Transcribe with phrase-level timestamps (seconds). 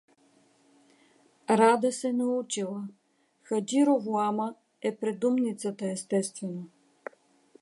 [1.59, 2.87] —Рада се научила…
[3.43, 6.65] Хаджи Ровоама е предумницата, естествено.